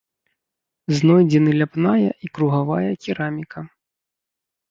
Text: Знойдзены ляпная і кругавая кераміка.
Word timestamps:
Знойдзены 0.99 1.51
ляпная 1.59 2.09
і 2.27 2.31
кругавая 2.37 2.91
кераміка. 3.05 3.59